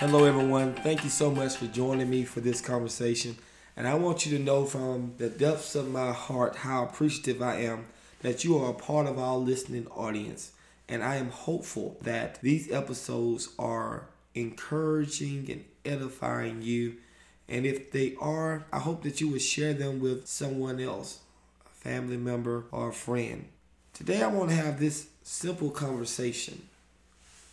Hello, 0.00 0.26
everyone. 0.26 0.74
Thank 0.74 1.02
you 1.02 1.10
so 1.10 1.28
much 1.28 1.56
for 1.56 1.66
joining 1.66 2.08
me 2.08 2.22
for 2.22 2.38
this 2.38 2.60
conversation. 2.60 3.36
And 3.76 3.84
I 3.88 3.94
want 3.94 4.24
you 4.24 4.38
to 4.38 4.44
know 4.44 4.64
from 4.64 5.14
the 5.18 5.28
depths 5.28 5.74
of 5.74 5.90
my 5.90 6.12
heart 6.12 6.54
how 6.54 6.84
appreciative 6.84 7.42
I 7.42 7.62
am 7.62 7.86
that 8.20 8.44
you 8.44 8.56
are 8.58 8.70
a 8.70 8.74
part 8.74 9.08
of 9.08 9.18
our 9.18 9.36
listening 9.36 9.88
audience. 9.88 10.52
And 10.88 11.02
I 11.02 11.16
am 11.16 11.30
hopeful 11.30 11.96
that 12.02 12.40
these 12.42 12.70
episodes 12.70 13.48
are 13.58 14.06
encouraging 14.36 15.50
and 15.50 15.64
edifying 15.84 16.62
you. 16.62 16.98
And 17.48 17.66
if 17.66 17.90
they 17.90 18.14
are, 18.20 18.66
I 18.72 18.78
hope 18.78 19.02
that 19.02 19.20
you 19.20 19.30
would 19.30 19.42
share 19.42 19.74
them 19.74 19.98
with 19.98 20.28
someone 20.28 20.78
else, 20.78 21.18
a 21.66 21.70
family 21.70 22.16
member 22.16 22.66
or 22.70 22.90
a 22.90 22.92
friend. 22.92 23.46
Today, 23.94 24.22
I 24.22 24.28
want 24.28 24.50
to 24.50 24.56
have 24.56 24.78
this 24.78 25.08
simple 25.24 25.70
conversation. 25.70 26.68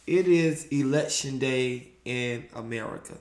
It 0.08 0.28
is 0.28 0.66
election 0.68 1.40
day 1.40 1.90
in 2.06 2.46
America. 2.54 3.18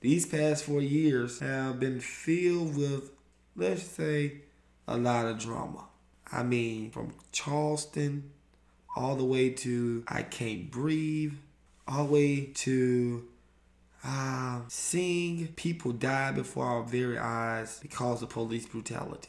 These 0.00 0.26
past 0.26 0.64
four 0.64 0.80
years 0.80 1.38
have 1.40 1.78
been 1.78 2.00
filled 2.00 2.76
with, 2.76 3.10
let's 3.54 3.82
say, 3.82 4.40
a 4.88 4.96
lot 4.96 5.26
of 5.26 5.38
drama. 5.38 5.84
I 6.30 6.42
mean, 6.44 6.90
from 6.90 7.12
Charleston 7.30 8.30
all 8.96 9.16
the 9.16 9.24
way 9.24 9.50
to 9.50 10.02
I 10.08 10.22
Can't 10.22 10.70
Breathe, 10.70 11.34
all 11.86 12.06
the 12.06 12.12
way 12.12 12.46
to 12.46 13.28
uh, 14.04 14.60
seeing 14.68 15.48
people 15.48 15.92
die 15.92 16.32
before 16.32 16.64
our 16.64 16.82
very 16.82 17.18
eyes 17.18 17.78
because 17.80 18.22
of 18.22 18.30
police 18.30 18.66
brutality. 18.66 19.28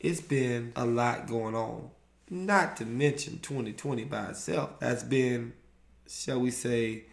It's 0.00 0.20
been 0.20 0.72
a 0.76 0.86
lot 0.86 1.26
going 1.26 1.54
on. 1.54 1.90
Not 2.30 2.76
to 2.78 2.86
mention 2.86 3.40
2020 3.40 4.04
by 4.04 4.26
itself 4.26 4.70
has 4.80 5.02
been, 5.02 5.52
shall 6.08 6.40
we 6.40 6.50
say, 6.50 7.04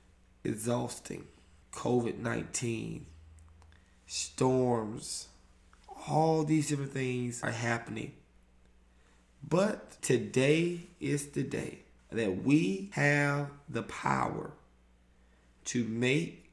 exhausting. 0.44 1.26
COVID 1.72 2.18
19, 2.18 3.06
storms, 4.06 5.30
all 6.10 6.44
these 6.44 6.68
different 6.68 6.92
things 6.92 7.42
are 7.44 7.52
happening. 7.52 8.14
But 9.48 10.02
today 10.02 10.82
is 11.00 11.28
the 11.28 11.44
day 11.44 11.80
that 12.12 12.44
we 12.44 12.90
have 12.94 13.52
the 13.70 13.84
power 13.84 14.52
to 15.66 15.86
make 15.86 16.52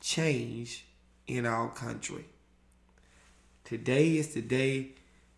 change 0.00 0.84
in 1.26 1.46
our 1.46 1.68
country. 1.68 2.24
Today 3.64 4.16
is 4.16 4.34
the 4.34 4.42
day 4.42 4.92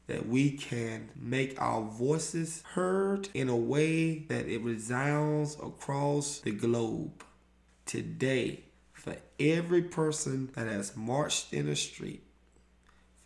that 0.09 0.27
we 0.27 0.51
can 0.51 1.11
make 1.15 1.61
our 1.61 1.83
voices 1.83 2.65
heard 2.73 3.29
in 3.35 3.49
a 3.49 3.57
way 3.57 4.19
that 4.19 4.47
it 4.47 4.63
resounds 4.63 5.55
across 5.57 6.41
the 6.41 6.51
globe. 6.51 7.23
Today, 7.85 8.65
for 8.93 9.17
every 9.39 9.83
person 9.83 10.51
that 10.55 10.67
has 10.67 10.97
marched 10.97 11.53
in 11.53 11.67
the 11.67 11.77
street, 11.77 12.25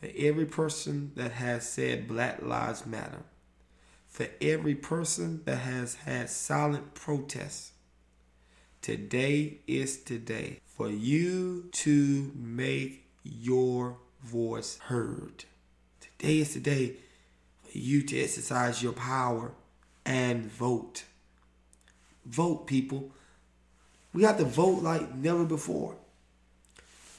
for 0.01 0.09
every 0.19 0.45
person 0.45 1.13
that 1.15 1.31
has 1.33 1.69
said 1.69 2.09
Black 2.09 2.43
Lives 2.43 2.85
Matter, 2.85 3.23
for 4.09 4.27
every 4.41 4.75
person 4.75 5.41
that 5.45 5.59
has 5.59 5.95
had 5.95 6.29
silent 6.29 6.95
protests. 6.95 7.73
Today 8.83 9.61
is 9.69 10.03
today 10.03 10.59
for 10.67 10.91
you 10.91 11.69
to 11.73 12.33
make 12.35 13.07
your 13.23 13.99
voice 14.25 14.79
heard. 14.81 15.45
Today 16.23 16.39
is 16.39 16.55
the 16.55 16.61
day 16.61 16.95
for 17.65 17.77
you 17.77 18.01
to 18.05 18.23
exercise 18.23 18.81
your 18.81 18.93
power 18.93 19.51
and 20.07 20.45
vote. 20.45 21.03
Vote, 22.25 22.69
people. 22.69 23.11
We 24.15 24.23
have 24.23 24.39
to 24.39 24.45
vote 24.45 24.85
like 24.85 25.17
never 25.17 25.45
before. 25.45 25.97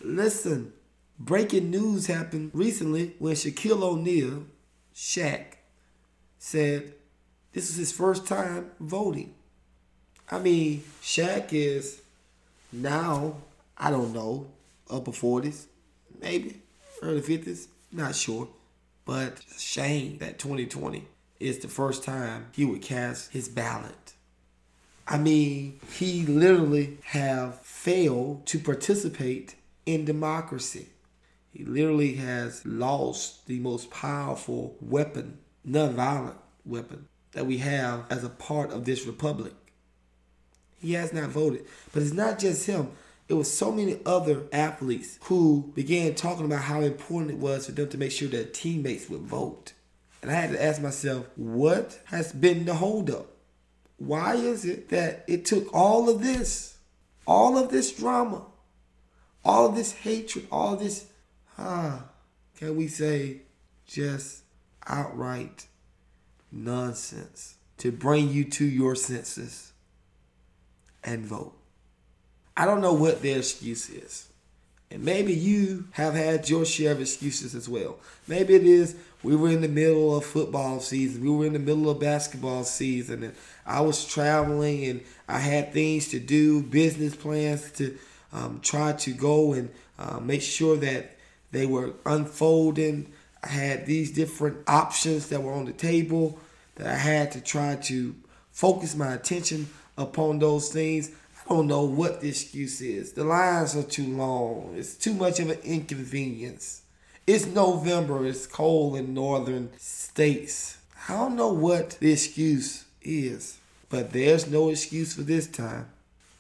Listen, 0.02 0.72
breaking 1.20 1.70
news 1.70 2.08
happened 2.08 2.52
recently 2.54 3.16
when 3.20 3.36
Shaquille 3.36 3.84
O'Neal, 3.84 4.46
Shaq, 4.96 5.58
said 6.40 6.94
this 7.52 7.70
is 7.70 7.76
his 7.76 7.92
first 7.92 8.26
time 8.26 8.72
voting. 8.80 9.34
I 10.32 10.40
mean, 10.40 10.82
Shaq 11.02 11.52
is 11.52 12.02
now, 12.72 13.36
I 13.78 13.92
don't 13.92 14.14
know, 14.14 14.48
upper 14.90 15.12
40s, 15.12 15.66
maybe 16.22 16.62
early 17.02 17.20
50s, 17.20 17.68
not 17.92 18.16
sure. 18.16 18.48
But 19.06 19.42
shame 19.58 20.18
that 20.20 20.40
2020 20.40 21.08
is 21.40 21.60
the 21.60 21.68
first 21.68 22.04
time 22.04 22.48
he 22.54 22.66
would 22.66 22.82
cast 22.82 23.32
his 23.32 23.50
ballot. 23.50 24.14
I 25.08 25.18
mean, 25.18 25.80
he 25.92 26.26
literally 26.26 26.98
have 27.04 27.60
failed 27.60 28.46
to 28.48 28.60
participate 28.60 29.56
in 29.86 30.06
democracy. 30.06 30.88
He 31.52 31.66
literally 31.66 32.16
has 32.16 32.66
lost 32.66 33.46
the 33.48 33.60
most 33.60 33.92
powerful 33.92 34.76
weapon 34.82 35.40
nonviolent 35.68 36.36
weapon 36.66 37.08
that 37.34 37.46
we 37.46 37.58
have 37.60 38.06
as 38.10 38.24
a 38.24 38.30
part 38.30 38.72
of 38.72 38.86
this 38.86 39.06
republic. 39.06 39.54
He 40.82 40.94
has 40.94 41.14
not 41.14 41.30
voted. 41.30 41.66
But 41.92 42.04
it's 42.04 42.14
not 42.14 42.40
just 42.40 42.66
him. 42.66 42.92
It 43.34 43.38
was 43.38 43.52
so 43.52 43.72
many 43.72 43.98
other 44.06 44.44
athletes 44.52 45.18
who 45.24 45.72
began 45.74 46.14
talking 46.14 46.46
about 46.46 46.62
how 46.62 46.82
important 46.82 47.32
it 47.32 47.38
was 47.38 47.66
for 47.66 47.72
them 47.72 47.90
to 47.90 47.98
make 47.98 48.12
sure 48.12 48.28
their 48.28 48.44
teammates 48.44 49.10
would 49.10 49.22
vote. 49.22 49.74
And 50.22 50.30
I 50.30 50.36
had 50.36 50.52
to 50.52 50.64
ask 50.64 50.80
myself, 50.80 51.26
what 51.36 52.00
has 52.06 52.32
been 52.32 52.66
the 52.66 52.76
holdup? 52.76 53.26
Why 53.98 54.36
is 54.36 54.66
it 54.66 54.90
that 54.90 55.26
it 55.28 55.46
took 55.46 55.74
all 55.74 56.12
of 56.12 56.22
this, 56.22 56.78
all 57.26 57.58
of 57.58 57.72
this 57.72 57.92
drama, 57.92 58.46
all 59.44 59.70
of 59.70 59.76
this 59.76 59.94
hatred, 59.94 60.48
all 60.52 60.76
this, 60.76 61.08
ah, 61.58 62.04
can 62.56 62.76
we 62.76 62.88
say, 62.88 63.42
just 63.88 64.44
outright 64.86 65.66
nonsense 66.52 67.56
to 67.80 67.92
bring 67.92 68.30
you 68.30 68.44
to 68.44 68.64
your 68.64 68.94
senses 68.94 69.74
and 71.04 71.26
vote. 71.26 71.58
I 72.56 72.66
don't 72.66 72.82
know 72.82 72.94
what 72.94 73.22
their 73.22 73.40
excuse 73.40 73.90
is. 73.90 74.28
And 74.92 75.04
maybe 75.04 75.34
you 75.34 75.86
have 75.92 76.14
had 76.14 76.50
your 76.50 76.66
share 76.66 76.92
of 76.92 77.02
excuses 77.02 77.56
as 77.56 77.68
well. 77.68 77.98
Maybe 78.28 78.54
it 78.54 78.64
is 78.64 78.96
we 79.24 79.36
were 79.36 79.50
in 79.50 79.62
the 79.62 79.68
middle 79.68 80.16
of 80.16 80.26
football 80.26 80.80
season, 80.80 81.24
we 81.24 81.30
were 81.32 81.46
in 81.46 81.54
the 81.54 81.60
middle 81.60 81.90
of 81.90 82.00
basketball 82.00 82.64
season, 82.64 83.24
and 83.24 83.36
I 83.66 83.82
was 83.82 84.06
traveling 84.06 84.86
and 84.86 85.02
I 85.28 85.40
had 85.40 85.74
things 85.74 86.10
to 86.10 86.20
do, 86.20 86.62
business 86.62 87.16
plans 87.16 87.72
to 87.74 87.98
um, 88.34 88.60
try 88.62 88.94
to 88.94 89.14
go 89.14 89.54
and 89.54 89.72
uh, 89.98 90.20
make 90.20 90.42
sure 90.42 90.76
that 90.78 91.18
they 91.52 91.66
were 91.66 91.94
unfolding 92.06 93.12
I 93.44 93.48
had 93.50 93.86
these 93.86 94.12
different 94.12 94.58
options 94.68 95.28
that 95.28 95.44
were 95.44 95.52
on 95.52 95.66
the 95.66 95.74
table 95.74 96.40
that 96.76 96.88
I 96.88 96.96
had 96.96 97.32
to 97.34 97.42
try 97.42 97.76
to 97.76 98.16
focus 98.52 98.96
my 98.96 99.14
attention 99.14 99.68
upon 99.98 100.40
those 100.40 100.72
things. 100.72 101.12
I 101.46 101.54
don't 101.54 101.68
know 101.68 101.84
what 101.84 102.22
the 102.22 102.30
excuse 102.30 102.80
is. 102.80 103.14
The 103.14 103.26
lines 103.26 103.76
are 103.76 103.84
too 103.84 104.08
long. 104.08 104.76
It's 104.78 104.96
too 104.96 105.14
much 105.14 105.40
of 105.40 105.50
an 105.50 105.60
inconvenience. 105.64 106.84
It's 107.28 107.46
November. 107.46 108.26
It's 108.26 108.48
cold 108.48 108.96
in 108.96 109.14
northern 109.14 109.72
states. 109.78 110.78
I 111.10 111.18
don't 111.18 111.36
know 111.36 111.52
what 111.52 111.92
the 112.00 112.14
excuse 112.14 112.86
is, 113.02 113.58
but 113.90 114.14
there's 114.14 114.50
no 114.50 114.70
excuse 114.70 115.14
for 115.14 115.24
this 115.24 115.48
time. 115.48 115.90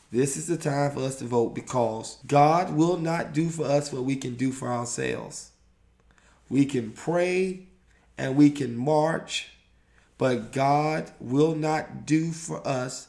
This 0.09 0.37
is 0.37 0.47
the 0.47 0.57
time 0.57 0.91
for 0.91 1.01
us 1.01 1.17
to 1.17 1.25
vote 1.25 1.53
because 1.53 2.17
God 2.25 2.73
will 2.73 2.97
not 2.97 3.33
do 3.33 3.49
for 3.49 3.65
us 3.65 3.91
what 3.91 4.03
we 4.03 4.15
can 4.15 4.35
do 4.35 4.51
for 4.53 4.69
ourselves. 4.69 5.51
We 6.49 6.65
can 6.65 6.91
pray 6.91 7.65
and 8.17 8.37
we 8.37 8.51
can 8.51 8.77
march, 8.77 9.49
but 10.17 10.53
God 10.53 11.11
will 11.19 11.55
not 11.55 12.05
do 12.05 12.31
for 12.31 12.65
us 12.65 13.07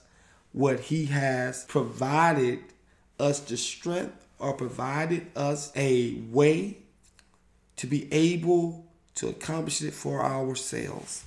what 0.55 0.81
He 0.81 1.07
has 1.07 1.65
provided 1.65 2.61
us 3.21 3.41
the 3.41 3.57
strength 3.57 4.27
or 4.39 4.55
provided 4.55 5.27
us 5.37 5.71
a 5.77 6.15
way 6.31 6.79
to 7.77 7.87
be 7.87 8.11
able 8.13 8.87
to 9.17 9.29
accomplish 9.29 9.83
it 9.83 9.93
for 9.93 10.25
ourselves. 10.25 11.25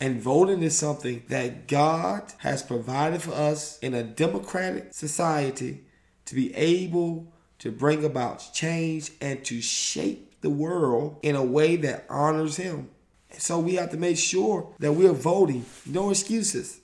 And 0.00 0.20
voting 0.20 0.62
is 0.62 0.76
something 0.76 1.22
that 1.28 1.68
God 1.68 2.32
has 2.38 2.62
provided 2.62 3.22
for 3.22 3.32
us 3.32 3.78
in 3.80 3.94
a 3.94 4.02
democratic 4.02 4.92
society 4.92 5.84
to 6.26 6.34
be 6.34 6.54
able 6.54 7.32
to 7.58 7.70
bring 7.70 8.04
about 8.04 8.50
change 8.52 9.10
and 9.20 9.44
to 9.44 9.60
shape 9.60 10.40
the 10.40 10.50
world 10.50 11.18
in 11.22 11.36
a 11.36 11.44
way 11.44 11.76
that 11.76 12.04
honors 12.08 12.56
him. 12.56 12.90
So 13.38 13.58
we 13.58 13.74
have 13.76 13.90
to 13.90 13.96
make 13.96 14.18
sure 14.18 14.72
that 14.78 14.92
we're 14.92 15.12
voting. 15.12 15.64
No 15.86 16.10
excuses. 16.10 16.80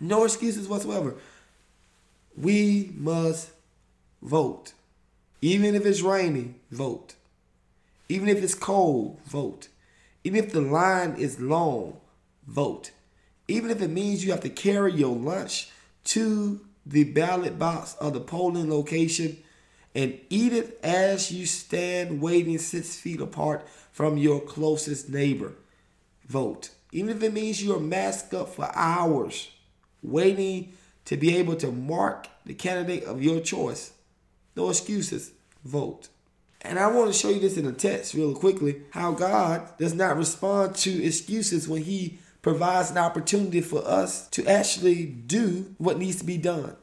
No 0.00 0.24
excuses 0.24 0.68
whatsoever. 0.68 1.14
We 2.36 2.92
must 2.94 3.50
vote. 4.22 4.72
Even 5.40 5.74
if 5.74 5.86
it's 5.86 6.02
raining, 6.02 6.56
vote. 6.70 7.14
Even 8.08 8.28
if 8.28 8.42
it's 8.42 8.54
cold, 8.54 9.18
vote. 9.24 9.68
Even 10.24 10.42
if 10.44 10.52
the 10.52 10.60
line 10.60 11.14
is 11.16 11.40
long, 11.40 11.98
vote. 12.46 12.90
Even 13.48 13.70
if 13.70 13.80
it 13.80 13.90
means 13.90 14.24
you 14.24 14.32
have 14.32 14.40
to 14.40 14.50
carry 14.50 14.92
your 14.92 15.14
lunch 15.14 15.70
to 16.04 16.60
the 16.84 17.04
ballot 17.04 17.58
box 17.58 17.94
of 18.00 18.12
the 18.12 18.20
polling 18.20 18.70
location 18.70 19.38
and 19.94 20.18
eat 20.28 20.52
it 20.52 20.78
as 20.82 21.32
you 21.32 21.46
stand 21.46 22.20
waiting 22.20 22.58
six 22.58 22.96
feet 22.96 23.20
apart 23.20 23.66
from 23.92 24.18
your 24.18 24.40
closest 24.40 25.08
neighbor. 25.08 25.54
Vote. 26.28 26.70
Even 26.92 27.16
if 27.16 27.22
it 27.22 27.32
means 27.32 27.62
you're 27.62 27.80
masked 27.80 28.34
up 28.34 28.48
for 28.50 28.70
hours, 28.74 29.50
waiting 30.06 30.72
to 31.04 31.16
be 31.16 31.36
able 31.36 31.56
to 31.56 31.70
mark 31.70 32.28
the 32.44 32.54
candidate 32.54 33.04
of 33.04 33.22
your 33.22 33.40
choice. 33.40 33.92
No 34.54 34.70
excuses. 34.70 35.32
Vote. 35.64 36.08
And 36.62 36.78
I 36.78 36.88
want 36.88 37.12
to 37.12 37.18
show 37.18 37.28
you 37.28 37.40
this 37.40 37.56
in 37.56 37.66
a 37.66 37.72
text 37.72 38.14
real 38.14 38.34
quickly 38.34 38.82
how 38.90 39.12
God 39.12 39.76
does 39.78 39.94
not 39.94 40.16
respond 40.16 40.74
to 40.76 41.04
excuses 41.04 41.68
when 41.68 41.82
He 41.82 42.18
provides 42.42 42.90
an 42.90 42.98
opportunity 42.98 43.60
for 43.60 43.86
us 43.86 44.28
to 44.28 44.46
actually 44.46 45.04
do 45.04 45.74
what 45.78 45.98
needs 45.98 46.16
to 46.16 46.24
be 46.24 46.38
done. 46.38 46.76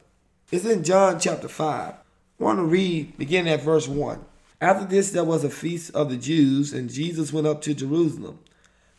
It's 0.50 0.64
in 0.64 0.84
John 0.84 1.18
chapter 1.18 1.48
5. 1.48 1.94
I 1.94 2.42
want 2.42 2.58
to 2.58 2.64
read, 2.64 3.16
beginning 3.16 3.52
at 3.52 3.62
verse 3.62 3.88
1. 3.88 4.24
After 4.60 4.86
this, 4.86 5.10
there 5.10 5.24
was 5.24 5.44
a 5.44 5.50
feast 5.50 5.94
of 5.94 6.10
the 6.10 6.16
Jews, 6.16 6.72
and 6.72 6.90
Jesus 6.90 7.32
went 7.32 7.46
up 7.46 7.60
to 7.62 7.74
Jerusalem. 7.74 8.38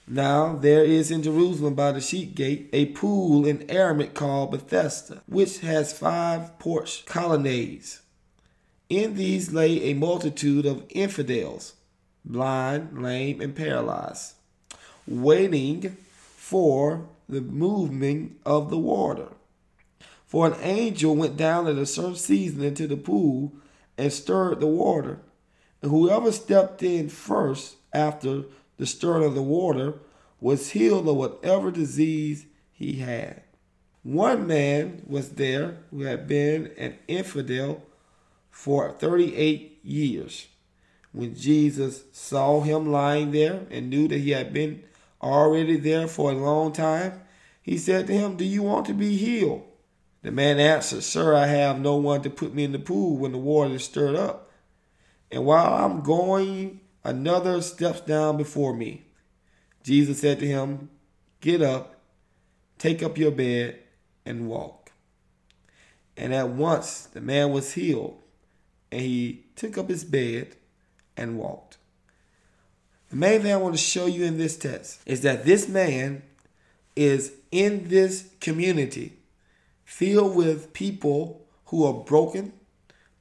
Now 0.07 0.55
there 0.55 0.83
is 0.83 1.09
in 1.09 1.23
Jerusalem 1.23 1.73
by 1.73 1.91
the 1.91 2.01
sheep 2.01 2.35
gate 2.35 2.69
a 2.73 2.87
pool 2.87 3.45
in 3.45 3.69
Aramaic 3.69 4.13
called 4.13 4.51
Bethesda, 4.51 5.23
which 5.25 5.59
has 5.59 5.97
five 5.97 6.59
porch 6.59 7.05
colonnades. 7.05 8.01
In 8.87 9.15
these 9.15 9.51
lay 9.51 9.81
a 9.83 9.95
multitude 9.95 10.67
of 10.67 10.85
infidels, 10.89 11.73
blind, 12.23 13.01
lame, 13.01 13.41
and 13.41 13.55
paralyzed, 13.55 14.33
waiting 15.07 15.97
for 16.35 17.07
the 17.27 17.41
moving 17.41 18.35
of 18.45 18.69
the 18.69 18.77
water. 18.77 19.29
For 20.27 20.45
an 20.45 20.55
angel 20.61 21.15
went 21.15 21.37
down 21.37 21.67
at 21.67 21.77
a 21.77 21.85
certain 21.87 22.15
season 22.15 22.63
into 22.63 22.85
the 22.85 22.97
pool 22.97 23.53
and 23.97 24.13
stirred 24.13 24.59
the 24.59 24.67
water. 24.67 25.19
And 25.81 25.89
whoever 25.89 26.31
stepped 26.31 26.83
in 26.83 27.09
first 27.09 27.77
after 27.91 28.43
the 28.77 28.85
stirring 28.85 29.23
of 29.23 29.35
the 29.35 29.41
water 29.41 29.95
was 30.39 30.71
healed 30.71 31.07
of 31.07 31.15
whatever 31.15 31.71
disease 31.71 32.45
he 32.71 32.93
had. 32.97 33.41
One 34.03 34.45
man 34.45 35.01
was 35.07 35.31
there 35.31 35.77
who 35.89 36.01
had 36.01 36.27
been 36.27 36.71
an 36.77 36.97
infidel 37.07 37.83
for 38.51 38.91
38 38.91 39.79
years. 39.83 40.47
When 41.11 41.35
Jesus 41.35 42.03
saw 42.11 42.61
him 42.61 42.91
lying 42.91 43.31
there 43.31 43.65
and 43.71 43.89
knew 43.89 44.07
that 44.09 44.19
he 44.19 44.31
had 44.31 44.53
been 44.53 44.83
already 45.21 45.77
there 45.77 46.07
for 46.07 46.31
a 46.31 46.35
long 46.35 46.73
time, 46.73 47.21
he 47.61 47.77
said 47.77 48.05
to 48.07 48.13
him, 48.13 48.35
Do 48.35 48.43
you 48.43 48.61
want 48.61 48.85
to 48.87 48.93
be 48.93 49.17
healed? 49.17 49.63
The 50.21 50.31
man 50.31 50.59
answered, 50.59 51.03
Sir, 51.03 51.35
I 51.35 51.47
have 51.47 51.79
no 51.79 51.95
one 51.95 52.21
to 52.23 52.29
put 52.29 52.53
me 52.53 52.63
in 52.63 52.73
the 52.73 52.79
pool 52.79 53.17
when 53.17 53.31
the 53.31 53.37
water 53.37 53.75
is 53.75 53.85
stirred 53.85 54.15
up. 54.15 54.51
And 55.31 55.45
while 55.45 55.73
I'm 55.73 56.01
going, 56.01 56.81
another 57.05 57.61
steps 57.61 58.01
down 58.01 58.35
before 58.35 58.73
me. 58.73 59.05
Jesus 59.83 60.19
said 60.19 60.39
to 60.39 60.47
him, 60.47 60.89
Get 61.39 61.61
up, 61.61 62.01
take 62.79 63.03
up 63.03 63.17
your 63.17 63.31
bed, 63.31 63.79
and 64.25 64.49
walk. 64.49 64.91
And 66.17 66.33
at 66.33 66.49
once 66.49 67.03
the 67.03 67.21
man 67.21 67.51
was 67.51 67.73
healed, 67.73 68.17
and 68.91 69.01
he 69.01 69.45
took 69.55 69.77
up 69.77 69.89
his 69.89 70.03
bed 70.03 70.55
and 71.15 71.37
walked. 71.37 71.77
The 73.09 73.15
main 73.15 73.41
thing 73.41 73.53
I 73.53 73.57
want 73.57 73.75
to 73.75 73.81
show 73.81 74.07
you 74.07 74.25
in 74.25 74.37
this 74.37 74.57
text 74.57 75.01
is 75.05 75.21
that 75.21 75.45
this 75.45 75.69
man 75.69 76.23
is 76.95 77.33
in 77.51 77.89
this 77.89 78.29
community 78.39 79.17
filled 79.83 80.35
with 80.35 80.73
people 80.73 81.45
who 81.65 81.85
are 81.85 81.93
broken, 81.93 82.53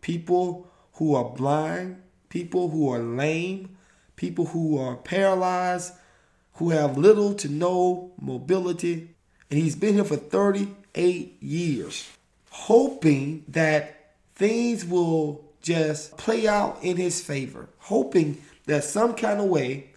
people 0.00 0.68
who 0.94 1.14
are 1.14 1.24
blind, 1.24 2.00
people 2.34 2.68
who 2.68 2.90
are 2.90 2.98
lame, 2.98 3.68
people 4.16 4.46
who 4.46 4.76
are 4.76 4.96
paralyzed, 4.96 5.92
who 6.54 6.70
have 6.70 6.98
little 6.98 7.32
to 7.32 7.48
no 7.48 8.10
mobility. 8.20 9.08
And 9.48 9.60
he's 9.60 9.76
been 9.76 9.94
here 9.94 10.04
for 10.04 10.16
38 10.16 11.40
years, 11.40 12.10
hoping 12.50 13.44
that 13.46 14.14
things 14.34 14.84
will 14.84 15.44
just 15.62 16.16
play 16.16 16.48
out 16.48 16.76
in 16.82 16.96
his 16.96 17.22
favor, 17.22 17.68
hoping 17.78 18.42
that 18.66 18.82
some 18.82 19.14
kind 19.14 19.38
of 19.38 19.46
way 19.46 19.90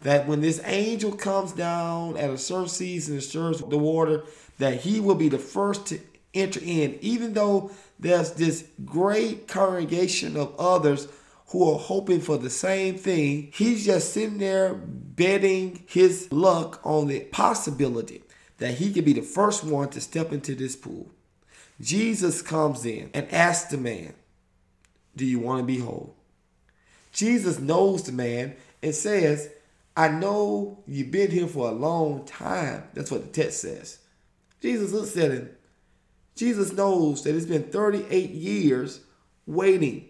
that 0.00 0.26
when 0.26 0.40
this 0.40 0.62
angel 0.64 1.12
comes 1.12 1.52
down 1.52 2.16
at 2.16 2.30
a 2.30 2.38
certain 2.38 2.68
season 2.68 3.16
and 3.16 3.22
stirs 3.22 3.58
the 3.58 3.76
water, 3.76 4.22
that 4.56 4.80
he 4.80 4.98
will 4.98 5.14
be 5.14 5.28
the 5.28 5.38
first 5.38 5.84
to 5.88 6.00
enter 6.32 6.60
in, 6.62 6.96
even 7.02 7.34
though 7.34 7.70
there's 7.98 8.32
this 8.32 8.66
great 8.86 9.46
congregation 9.46 10.38
of 10.38 10.58
others 10.58 11.06
who 11.48 11.70
are 11.70 11.78
hoping 11.78 12.20
for 12.20 12.38
the 12.38 12.50
same 12.50 12.96
thing. 12.96 13.50
He's 13.54 13.84
just 13.84 14.12
sitting 14.12 14.38
there 14.38 14.74
betting 14.74 15.84
his 15.86 16.30
luck 16.32 16.80
on 16.84 17.06
the 17.06 17.20
possibility 17.20 18.22
that 18.58 18.74
he 18.74 18.92
could 18.92 19.04
be 19.04 19.12
the 19.12 19.22
first 19.22 19.64
one 19.64 19.88
to 19.90 20.00
step 20.00 20.32
into 20.32 20.54
this 20.54 20.76
pool. 20.76 21.10
Jesus 21.80 22.42
comes 22.42 22.84
in 22.84 23.10
and 23.12 23.30
asks 23.32 23.70
the 23.70 23.76
man, 23.76 24.14
Do 25.14 25.24
you 25.24 25.38
want 25.38 25.60
to 25.60 25.66
be 25.66 25.78
whole? 25.78 26.16
Jesus 27.12 27.58
knows 27.58 28.02
the 28.02 28.12
man 28.12 28.56
and 28.82 28.94
says, 28.94 29.50
I 29.96 30.08
know 30.08 30.82
you've 30.86 31.10
been 31.10 31.30
here 31.30 31.46
for 31.46 31.68
a 31.68 31.72
long 31.72 32.24
time. 32.26 32.84
That's 32.92 33.10
what 33.10 33.22
the 33.22 33.42
text 33.42 33.60
says. 33.62 33.98
Jesus 34.60 34.92
looks 34.92 35.16
at 35.16 35.30
him. 35.30 35.50
Jesus 36.34 36.72
knows 36.72 37.22
that 37.22 37.34
it's 37.34 37.46
been 37.46 37.70
38 37.70 38.30
years 38.30 39.00
waiting. 39.46 40.08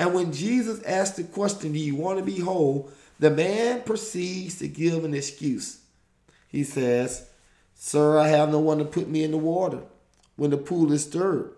And 0.00 0.14
when 0.14 0.32
Jesus 0.32 0.82
asked 0.84 1.16
the 1.16 1.24
question, 1.24 1.72
Do 1.72 1.78
you 1.78 1.94
want 1.94 2.18
to 2.18 2.24
be 2.24 2.40
whole? 2.40 2.90
the 3.18 3.30
man 3.30 3.82
proceeds 3.82 4.58
to 4.60 4.66
give 4.66 5.04
an 5.04 5.12
excuse. 5.12 5.82
He 6.48 6.64
says, 6.64 7.28
Sir, 7.74 8.18
I 8.18 8.28
have 8.28 8.48
no 8.48 8.60
one 8.60 8.78
to 8.78 8.86
put 8.86 9.10
me 9.10 9.22
in 9.24 9.30
the 9.30 9.36
water 9.36 9.82
when 10.36 10.50
the 10.50 10.56
pool 10.56 10.90
is 10.90 11.04
stirred. 11.04 11.52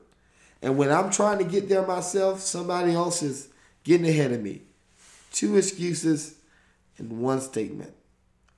And 0.61 0.77
when 0.77 0.91
I'm 0.91 1.11
trying 1.11 1.39
to 1.39 1.45
get 1.45 1.69
there 1.69 1.87
myself, 1.87 2.41
somebody 2.41 2.95
else 2.95 3.23
is 3.23 3.49
getting 3.85 4.09
ahead 4.09 4.33
of 4.33 4.43
me. 4.43 4.63
Two 5.33 5.57
excuses 5.57 6.35
in 6.99 7.21
one 7.21 7.41
statement 7.41 7.95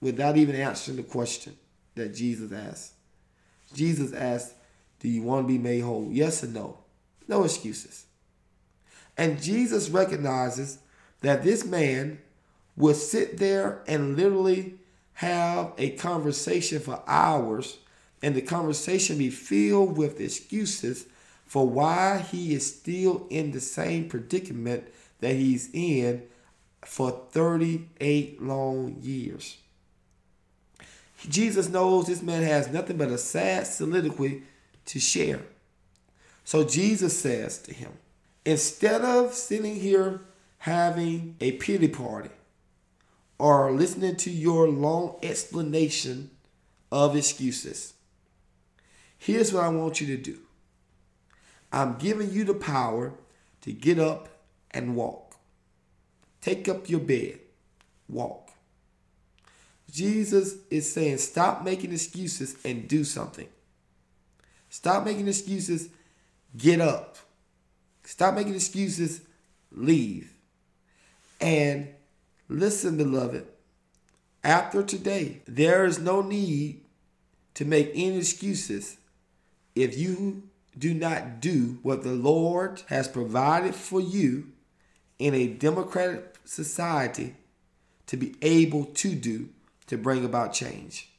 without 0.00 0.38
even 0.38 0.56
answering 0.56 0.96
the 0.96 1.02
question 1.02 1.58
that 1.94 2.14
Jesus 2.14 2.52
asked. 2.52 2.94
Jesus 3.74 4.14
asked, 4.14 4.54
Do 5.00 5.10
you 5.10 5.22
want 5.22 5.46
to 5.46 5.52
be 5.52 5.58
made 5.58 5.80
whole? 5.80 6.08
Yes 6.10 6.42
or 6.42 6.48
no? 6.48 6.78
No 7.28 7.44
excuses. 7.44 8.06
And 9.16 9.42
Jesus 9.42 9.88
recognizes 9.88 10.78
that 11.20 11.42
this 11.42 11.64
man 11.64 12.18
would 12.76 12.96
sit 12.96 13.38
there 13.38 13.82
and 13.86 14.16
literally 14.16 14.74
have 15.14 15.72
a 15.78 15.90
conversation 15.90 16.80
for 16.80 17.02
hours, 17.06 17.78
and 18.20 18.34
the 18.34 18.42
conversation 18.42 19.18
be 19.18 19.30
filled 19.30 19.96
with 19.96 20.20
excuses 20.20 21.06
for 21.46 21.68
why 21.68 22.18
he 22.18 22.54
is 22.54 22.74
still 22.74 23.26
in 23.30 23.52
the 23.52 23.60
same 23.60 24.08
predicament 24.08 24.84
that 25.20 25.34
he's 25.34 25.70
in 25.72 26.22
for 26.84 27.10
38 27.30 28.42
long 28.42 28.96
years. 29.00 29.58
Jesus 31.28 31.68
knows 31.68 32.06
this 32.06 32.22
man 32.22 32.42
has 32.42 32.68
nothing 32.68 32.96
but 32.96 33.08
a 33.08 33.18
sad 33.18 33.66
soliloquy 33.66 34.42
to 34.86 34.98
share. 34.98 35.40
So 36.44 36.64
Jesus 36.64 37.18
says 37.18 37.58
to 37.62 37.72
him, 37.72 37.92
instead 38.44 39.02
of 39.02 39.34
sitting 39.34 39.76
here 39.76 40.20
having 40.58 41.36
a 41.40 41.52
pity 41.52 41.88
party 41.88 42.30
or 43.38 43.72
listening 43.72 44.16
to 44.16 44.30
your 44.30 44.68
long 44.68 45.16
explanation 45.22 46.30
of 46.92 47.16
excuses, 47.16 47.94
here's 49.18 49.52
what 49.52 49.64
I 49.64 49.68
want 49.68 50.00
you 50.00 50.06
to 50.08 50.16
do 50.16 50.38
I'm 51.72 51.96
giving 51.96 52.30
you 52.30 52.44
the 52.44 52.54
power 52.54 53.14
to 53.62 53.72
get 53.72 53.98
up 53.98 54.28
and 54.70 54.94
walk. 54.94 55.36
Take 56.40 56.68
up 56.68 56.88
your 56.88 57.00
bed, 57.00 57.40
walk. 58.08 58.50
Jesus 59.90 60.56
is 60.70 60.92
saying, 60.92 61.18
stop 61.18 61.62
making 61.64 61.92
excuses 61.92 62.56
and 62.64 62.88
do 62.88 63.04
something. 63.04 63.48
Stop 64.68 65.04
making 65.04 65.28
excuses, 65.28 65.88
get 66.56 66.80
up. 66.80 67.16
Stop 68.14 68.36
making 68.36 68.54
excuses, 68.54 69.22
leave. 69.72 70.34
And 71.40 71.88
listen, 72.48 72.96
beloved, 72.96 73.44
after 74.44 74.84
today, 74.84 75.42
there 75.48 75.84
is 75.84 75.98
no 75.98 76.22
need 76.22 76.82
to 77.54 77.64
make 77.64 77.90
any 77.92 78.18
excuses 78.18 78.98
if 79.74 79.98
you 79.98 80.44
do 80.78 80.94
not 80.94 81.40
do 81.40 81.80
what 81.82 82.04
the 82.04 82.12
Lord 82.12 82.82
has 82.86 83.08
provided 83.08 83.74
for 83.74 84.00
you 84.00 84.46
in 85.18 85.34
a 85.34 85.48
democratic 85.48 86.36
society 86.44 87.34
to 88.06 88.16
be 88.16 88.36
able 88.42 88.84
to 88.84 89.16
do 89.16 89.48
to 89.88 89.98
bring 89.98 90.24
about 90.24 90.52
change. 90.52 91.10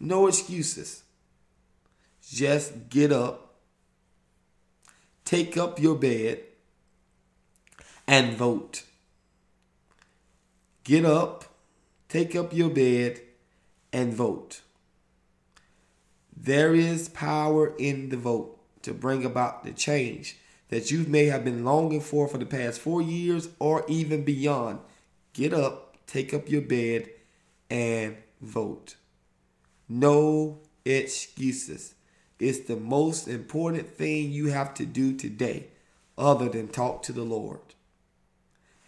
No 0.00 0.26
excuses. 0.26 1.04
Just 2.28 2.88
get 2.88 3.12
up 3.12 3.51
take 5.24 5.56
up 5.56 5.80
your 5.80 5.94
bed 5.94 6.40
and 8.06 8.36
vote. 8.36 8.84
Get 10.84 11.04
up, 11.04 11.44
take 12.08 12.34
up 12.34 12.52
your 12.52 12.70
bed, 12.70 13.20
and 13.92 14.12
vote. 14.12 14.62
There 16.36 16.74
is 16.74 17.08
power 17.08 17.74
in 17.78 18.08
the 18.08 18.16
vote 18.16 18.58
to 18.82 18.92
bring 18.92 19.24
about 19.24 19.62
the 19.62 19.72
change 19.72 20.38
that 20.70 20.90
you 20.90 21.04
may 21.06 21.26
have 21.26 21.44
been 21.44 21.64
longing 21.64 22.00
for 22.00 22.26
for 22.26 22.38
the 22.38 22.46
past 22.46 22.80
four 22.80 23.00
years 23.02 23.48
or 23.58 23.84
even 23.88 24.24
beyond. 24.24 24.80
Get 25.34 25.52
up, 25.52 25.96
take 26.06 26.34
up 26.34 26.48
your 26.48 26.62
bed, 26.62 27.10
and 27.70 28.16
vote. 28.40 28.96
No 29.88 30.58
excuses. 30.84 31.94
It's 32.42 32.66
the 32.66 32.74
most 32.74 33.28
important 33.28 33.88
thing 33.88 34.32
you 34.32 34.48
have 34.48 34.74
to 34.74 34.84
do 34.84 35.16
today, 35.16 35.68
other 36.18 36.48
than 36.48 36.66
talk 36.66 37.04
to 37.04 37.12
the 37.12 37.22
Lord. 37.22 37.60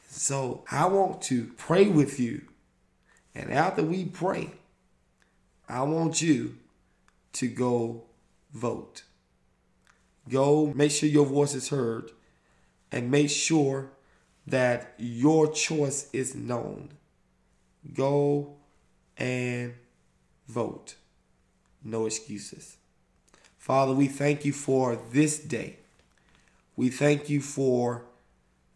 So 0.09 0.65
I 0.73 0.87
want 0.87 1.23
to 1.23 1.53
pray 1.57 1.87
with 1.89 2.19
you. 2.19 2.43
And 3.33 3.53
after 3.53 3.85
we 3.85 4.07
pray, 4.07 4.51
I 5.69 5.83
want 5.83 6.21
you 6.21 6.57
to 7.35 7.47
go 7.47 8.03
vote. 8.53 9.05
Go 10.29 10.73
make 10.75 10.91
sure 10.91 11.09
your 11.09 11.27
voice 11.27 11.55
is 11.55 11.69
heard 11.69 12.11
and 12.91 13.09
make 13.09 13.31
sure 13.31 13.93
that 14.49 14.95
your 14.99 15.53
choice 15.53 16.11
is 16.13 16.35
known. 16.35 16.89
Go 17.93 18.57
and 19.17 19.75
vote. 20.49 20.97
No 21.85 22.07
excuses. 22.07 22.79
Father, 23.65 23.95
we 23.95 24.09
thank 24.09 24.45
you 24.45 24.53
for 24.53 24.95
this 24.95 25.39
day. 25.39 25.79
We 26.77 26.91
thank 26.91 27.31
you 27.31 27.41
for 27.41 28.05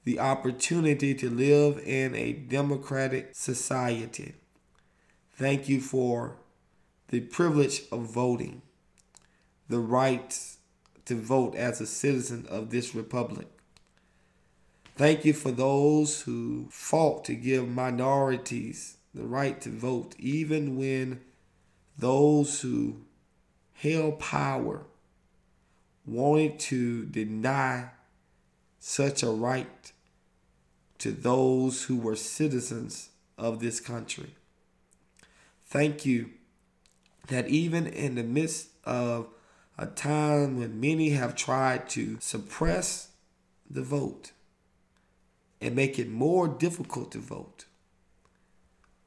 the 0.04 0.18
opportunity 0.18 1.14
to 1.14 1.28
live 1.28 1.78
in 1.84 2.14
a 2.14 2.32
democratic 2.32 3.34
society. 3.34 4.36
Thank 5.34 5.68
you 5.68 5.82
for 5.82 6.38
the 7.08 7.20
privilege 7.20 7.82
of 7.92 8.04
voting, 8.04 8.62
the 9.68 9.78
right 9.78 10.34
to 11.04 11.20
vote 11.20 11.54
as 11.54 11.82
a 11.82 11.86
citizen 11.86 12.46
of 12.48 12.70
this 12.70 12.94
republic. 12.94 13.48
Thank 14.96 15.22
you 15.26 15.34
for 15.34 15.50
those 15.50 16.22
who 16.22 16.68
fought 16.70 17.26
to 17.26 17.34
give 17.34 17.68
minorities 17.68 18.96
the 19.14 19.26
right 19.26 19.60
to 19.60 19.68
vote, 19.68 20.14
even 20.18 20.78
when 20.78 21.20
those 21.98 22.62
who 22.62 23.02
held 23.80 24.18
power 24.18 24.82
wanted 26.04 26.58
to 26.58 27.04
deny 27.06 27.90
such 28.80 29.22
a 29.22 29.30
right 29.30 29.92
to 30.98 31.12
those 31.12 31.84
who 31.84 31.96
were 31.96 32.16
citizens 32.16 33.10
of 33.36 33.60
this 33.60 33.78
country. 33.78 34.34
Thank 35.66 36.04
you 36.04 36.30
that 37.28 37.46
even 37.48 37.86
in 37.86 38.16
the 38.16 38.22
midst 38.22 38.70
of 38.84 39.28
a 39.76 39.86
time 39.86 40.58
when 40.58 40.80
many 40.80 41.10
have 41.10 41.36
tried 41.36 41.88
to 41.90 42.18
suppress 42.20 43.10
the 43.70 43.82
vote 43.82 44.32
and 45.60 45.76
make 45.76 45.98
it 45.98 46.10
more 46.10 46.48
difficult 46.48 47.12
to 47.12 47.18
vote, 47.18 47.66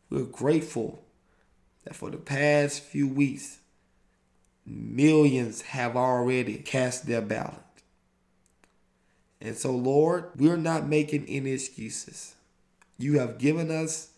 we're 0.09 0.23
grateful 0.23 1.03
that 1.83 1.95
for 1.95 2.09
the 2.09 2.17
past 2.17 2.83
few 2.83 3.07
weeks, 3.07 3.60
millions 4.65 5.61
have 5.61 5.95
already 5.95 6.57
cast 6.57 7.05
their 7.05 7.21
ballot. 7.21 7.55
And 9.39 9.57
so, 9.57 9.71
Lord, 9.71 10.25
we're 10.35 10.57
not 10.57 10.87
making 10.87 11.25
any 11.27 11.51
excuses. 11.51 12.35
You 12.97 13.19
have 13.19 13.39
given 13.39 13.71
us 13.71 14.11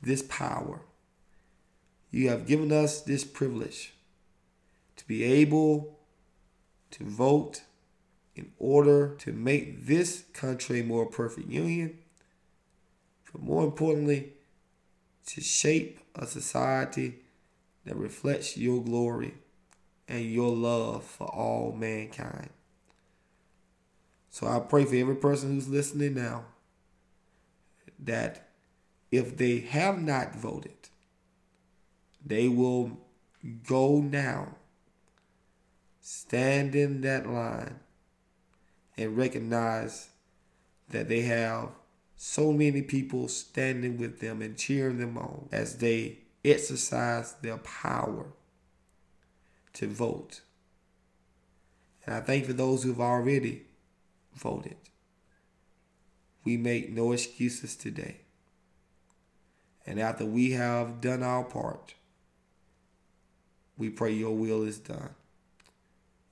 this 0.00 0.22
power. 0.22 0.82
You 2.10 2.28
have 2.28 2.46
given 2.46 2.70
us 2.70 3.00
this 3.00 3.24
privilege 3.24 3.94
to 4.96 5.06
be 5.08 5.24
able 5.24 5.98
to 6.92 7.04
vote 7.04 7.62
in 8.36 8.52
order 8.58 9.16
to 9.16 9.32
make 9.32 9.86
this 9.86 10.24
country 10.32 10.80
a 10.80 10.84
more 10.84 11.06
perfect 11.06 11.48
union, 11.48 11.98
but 13.32 13.42
more 13.42 13.64
importantly, 13.64 14.34
to 15.26 15.40
shape 15.40 15.98
a 16.14 16.26
society 16.26 17.16
that 17.84 17.96
reflects 17.96 18.56
your 18.56 18.82
glory 18.82 19.34
and 20.08 20.24
your 20.24 20.50
love 20.50 21.04
for 21.04 21.26
all 21.26 21.72
mankind. 21.72 22.50
So 24.30 24.46
I 24.46 24.58
pray 24.60 24.84
for 24.84 24.96
every 24.96 25.16
person 25.16 25.54
who's 25.54 25.68
listening 25.68 26.14
now 26.14 26.44
that 27.98 28.48
if 29.10 29.36
they 29.36 29.60
have 29.60 30.00
not 30.00 30.34
voted, 30.34 30.88
they 32.24 32.48
will 32.48 32.98
go 33.66 34.00
now, 34.00 34.56
stand 36.00 36.74
in 36.74 37.02
that 37.02 37.28
line, 37.28 37.78
and 38.96 39.16
recognize 39.16 40.08
that 40.90 41.08
they 41.08 41.22
have 41.22 41.68
so 42.16 42.52
many 42.52 42.82
people 42.82 43.28
standing 43.28 43.98
with 43.98 44.20
them 44.20 44.42
and 44.42 44.56
cheering 44.56 44.98
them 44.98 45.18
on 45.18 45.48
as 45.52 45.78
they 45.78 46.18
exercise 46.44 47.34
their 47.42 47.58
power 47.58 48.26
to 49.74 49.86
vote. 49.86 50.40
And 52.06 52.14
I 52.14 52.20
thank 52.20 52.46
for 52.46 52.52
those 52.52 52.82
who've 52.82 53.00
already 53.00 53.62
voted. 54.34 54.76
We 56.44 56.56
make 56.56 56.90
no 56.90 57.12
excuses 57.12 57.76
today. 57.76 58.16
And 59.86 60.00
after 60.00 60.24
we 60.24 60.52
have 60.52 61.00
done 61.00 61.22
our 61.22 61.44
part, 61.44 61.94
we 63.76 63.90
pray 63.90 64.12
your 64.12 64.36
will 64.36 64.62
is 64.62 64.78
done. 64.78 65.10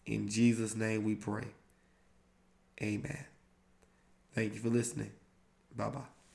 In 0.06 0.28
Jesus' 0.28 0.74
name 0.74 1.04
we 1.04 1.14
pray. 1.14 1.48
Amen. 2.80 3.24
Thank 4.34 4.54
you 4.54 4.60
for 4.60 4.68
listening. 4.68 5.12
Bye 5.76 5.90
bye. 5.90 6.21